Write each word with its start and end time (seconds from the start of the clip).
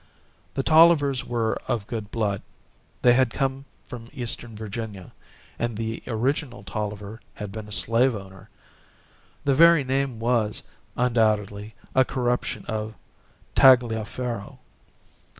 The 0.55 0.63
Tollivers 0.63 1.27
were 1.27 1.61
of 1.67 1.85
good 1.85 2.09
blood; 2.09 2.41
they 3.03 3.13
had 3.13 3.29
come 3.29 3.65
from 3.85 4.09
Eastern 4.13 4.55
Virginia, 4.55 5.11
and 5.59 5.77
the 5.77 6.01
original 6.07 6.63
Tolliver 6.63 7.19
had 7.35 7.51
been 7.51 7.67
a 7.67 7.71
slave 7.71 8.15
owner. 8.15 8.49
The 9.43 9.53
very 9.53 9.83
name 9.83 10.19
was, 10.19 10.63
undoubtedly, 10.97 11.75
a 11.93 12.03
corruption 12.03 12.65
of 12.67 12.95
Tagliaferro. 13.53 14.57